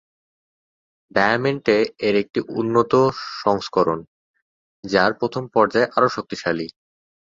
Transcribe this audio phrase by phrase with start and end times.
[1.11, 2.93] ডায়ামান্ট A এর একটি উন্নত
[3.43, 3.99] সংস্করণ,
[4.83, 6.67] যার প্রথম পর্যায় আরো শক্তিশালী।